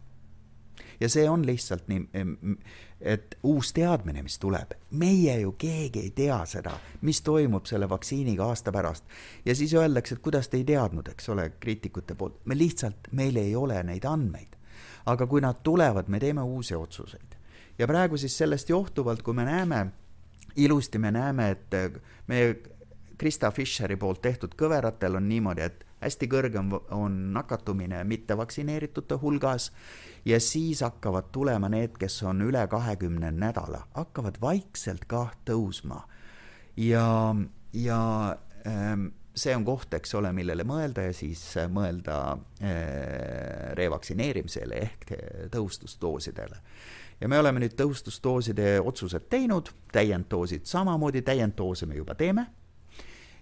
[0.99, 2.07] ja see on lihtsalt nii,
[3.01, 8.45] et uus teadmine, mis tuleb, meie ju keegi ei tea seda, mis toimub selle vaktsiiniga
[8.45, 9.03] aasta pärast.
[9.45, 13.35] ja siis öeldakse, et kuidas te ei teadnud, eks ole, kriitikute poolt, me lihtsalt, meil
[13.35, 14.55] ei ole neid andmeid.
[15.05, 17.35] aga kui nad tulevad, me teeme uusi otsuseid.
[17.79, 19.87] ja praegu siis sellest johtuvalt, kui me näeme,
[20.55, 22.55] ilusti me näeme, et meie
[23.17, 29.71] Krista Fischeri poolt tehtud kõveratel on niimoodi, et hästi kõrge on, on nakatumine mittevaktsineeritute hulgas
[30.25, 36.03] ja siis hakkavad tulema need, kes on üle kahekümne nädala, hakkavad vaikselt kah tõusma.
[36.77, 37.35] ja,
[37.73, 38.01] ja
[38.67, 45.15] ähm, see on koht, eks ole, millele mõelda ja siis mõelda äh, revaktsineerimisele ehk
[45.51, 46.61] tõhustusdoosidele.
[47.21, 52.47] ja me oleme nüüd tõhustusdooside otsused teinud, täienddoosid samamoodi, täienddoose me juba teeme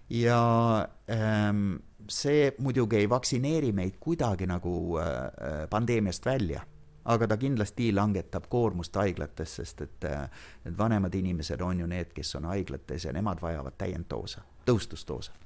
[0.10, 1.76] ja ähm,
[2.10, 6.64] see muidugi ei vaktsineeri meid kuidagi nagu äh, äh, pandeemiast välja,
[7.06, 10.26] aga ta kindlasti langetab koormust haiglates, sest et äh,
[10.66, 15.40] need vanemad inimesed on ju need, kes on haiglates ja nemad vajavad täienddoose, tõhustusdoose.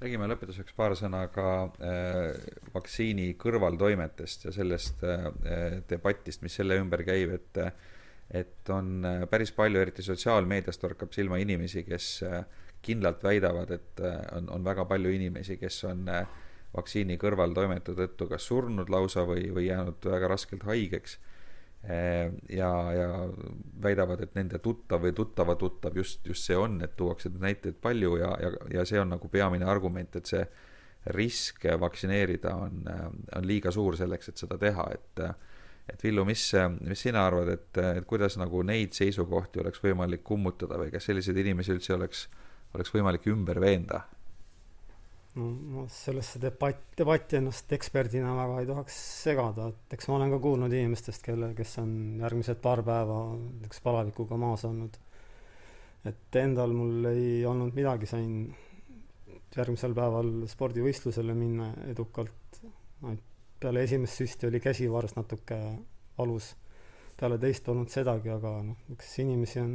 [0.00, 1.46] Räägime lõpetuseks paar sõna ka
[1.84, 2.38] äh,
[2.72, 5.26] vaktsiini kõrvaltoimetest ja sellest äh,
[5.90, 7.64] debatist, mis selle ümber käib, et
[8.30, 12.44] et on päris palju, eriti sotsiaalmeedias torkab silma inimesi, kes äh,
[12.82, 16.24] kindlalt väidavad, et äh, on, on väga palju inimesi, kes on äh,
[16.74, 21.18] vaktsiini kõrvaltoimete tõttu kas surnud lausa või, või jäänud väga raskelt haigeks.
[21.84, 23.10] Äh, ja, ja
[23.82, 28.16] väidavad, et nende tuttav või tuttava tuttav just, just see on, et tuuakse näiteid palju
[28.20, 30.44] ja, ja, ja see on nagu peamine argument, et see
[31.16, 32.82] risk vaktsineerida on,
[33.36, 35.24] on liiga suur selleks, et seda teha, et
[35.90, 36.42] et Villu, mis,
[36.86, 41.40] mis sina arvad, et, et kuidas nagu neid seisukohti oleks võimalik kummutada või kas selliseid
[41.40, 44.04] inimesi üldse oleks äh, oleks võimalik ümber veenda?
[45.38, 50.32] no ma sellesse debatt, debatti ennast eksperdina väga ei tahaks segada, et eks ma olen
[50.34, 54.98] ka kuulnud inimestest, kelle, kes on järgmised paar päeva näiteks palavikuga maas olnud.
[56.08, 58.32] et endal mul ei olnud midagi, sain
[59.56, 62.60] järgmisel päeval spordivõistlusele minna edukalt,
[63.60, 65.58] peale esimest süsti oli käsivarс natuke
[66.18, 66.54] valus,
[67.20, 69.74] peale teist polnud sedagi, aga noh, eks inimesi on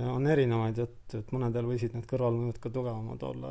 [0.00, 3.50] on erinevaid, et, et mõnedel võisid need kõrvalmõjud ka tugevamad olla.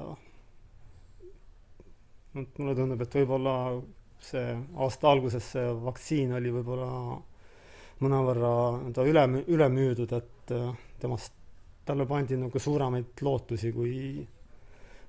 [2.42, 3.56] Et mulle tundub, et võib-olla
[4.24, 6.90] see aasta alguses see vaktsiin oli võib-olla
[8.04, 8.54] mõnevõrra
[8.96, 11.36] ta üle, üle müüdud, et äh, temast,
[11.86, 13.94] talle pandi nagu suuremaid lootusi, kui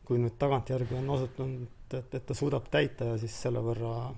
[0.05, 4.11] kui nüüd tagantjärgi on osutunud, et, et ta suudab täita ja siis selle võrra,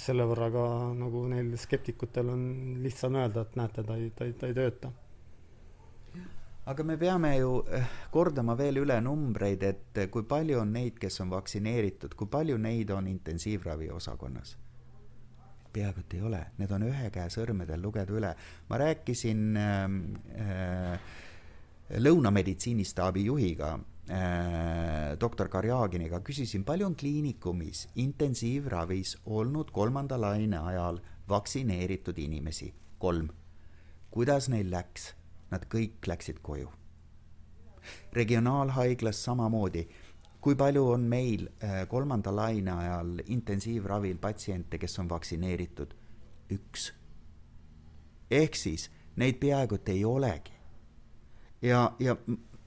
[0.00, 0.64] selle võrra ka
[0.96, 2.46] nagu neil skeptikutel on
[2.80, 4.92] lihtsam öelda, et näete, ta ei, ta ei, ta ei tööta
[6.70, 10.98] aga me peame ju eh, kordama veel üle numbreid, et eh, kui palju on neid,
[11.02, 14.56] kes on vaktsineeritud, kui palju neid on intensiivravi osakonnas?
[15.70, 18.30] peaaegu et ei ole, need on ühe käe sõrmedel lugeda üle.
[18.68, 19.84] ma rääkisin äh,
[20.42, 21.12] äh,
[21.98, 32.18] lõunameditsiinistaabi juhiga äh, doktor Karjaginiga, küsisin, palju on kliinikumis intensiivravis olnud kolmanda laine ajal vaktsineeritud
[32.18, 33.30] inimesi, kolm.
[34.10, 35.12] kuidas neil läks?
[35.50, 36.68] Nad kõik läksid koju.
[38.12, 39.88] regionaalhaiglas samamoodi
[40.40, 45.96] kui palju on meil äh, kolmanda laine ajal intensiivravil patsiente, kes on vaktsineeritud?
[46.50, 46.92] üks.
[48.30, 50.52] ehk siis neid peaaegu et ei olegi.
[51.62, 52.16] ja, ja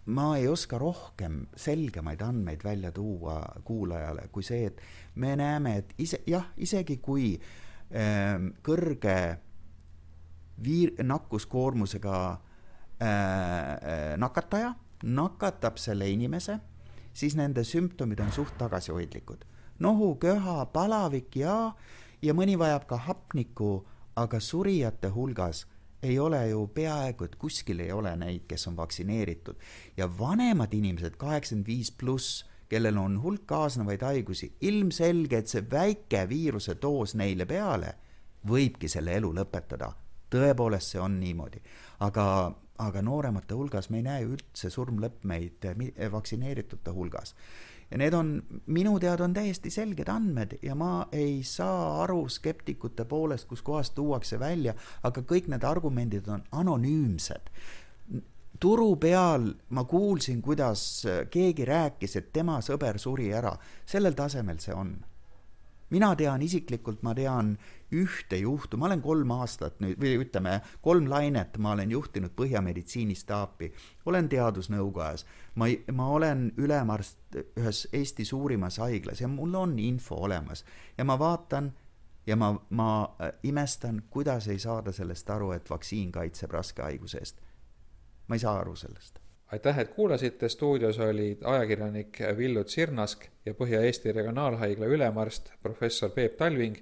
[0.06, 4.82] ma ei oska rohkem selgemaid andmeid välja tuua kuulajale kui see, et
[5.16, 9.18] me näeme, et ise, jah, isegi kui äh, kõrge
[10.64, 12.53] viir-, nakkuskoormusega äh,
[14.18, 14.74] nakataja
[15.04, 16.60] nakatab selle inimese
[17.14, 19.46] siis nende sümptomid on suht tagasihoidlikud.
[19.80, 21.74] nohu, köha, palavik ja,
[22.22, 23.86] ja mõni vajab ka hapnikku,
[24.16, 25.66] aga surijate hulgas
[26.04, 29.56] ei ole ju peaaegu, et kuskil ei ole neid, kes on vaktsineeritud.
[29.98, 36.26] ja vanemad inimesed, kaheksakümmend viis pluss, kellel on hulk kaasnevaid haigusi, ilmselge, et see väike
[36.30, 37.96] viiruse doos neile peale
[38.48, 39.94] võibki selle elu lõpetada.
[40.30, 41.62] tõepoolest, see on niimoodi.
[42.00, 42.56] aga
[42.88, 47.36] aga nooremate hulgas me ei näe üldse surmlõpmeid eh, eh, vaktsineeritute hulgas.
[47.92, 48.34] ja need on,
[48.66, 54.40] minu teada on täiesti selged andmed ja ma ei saa aru skeptikute poolest, kuskohast tuuakse
[54.40, 54.74] välja,
[55.04, 57.52] aga kõik need argumendid on anonüümsed.
[58.60, 63.52] Turu peal ma kuulsin, kuidas keegi rääkis, et tema sõber suri ära,
[63.86, 64.94] sellel tasemel see on.
[65.94, 67.52] Mina tean isiklikult, ma tean
[67.94, 72.62] ühte juhtu, ma olen kolm aastat nüüd või ütleme, kolm lainet ma olen juhtinud Põhja
[72.66, 73.72] meditsiinistaapi,
[74.10, 75.26] olen teadusnõukojas,
[75.56, 80.66] ma, ma olen ülemarst ühes Eesti suurimas haiglas ja mul on info olemas.
[80.98, 81.72] Ja ma vaatan
[82.28, 87.20] ja ma, ma äh, imestan, kuidas ei saada sellest aru, et vaktsiin kaitseb raske haiguse
[87.20, 87.42] eest.
[88.28, 89.20] ma ei saa aru sellest.
[89.54, 96.78] Aitäh, et kuulasite, stuudios olid ajakirjanik Villu Tsirnask ja Põhja-Eesti Regionaalhaigla ülemarst professor Peep Talving.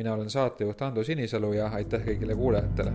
[0.00, 2.92] Mina olen saatejuht Ando Sinisalu ja aitäh kõigile kuulajatele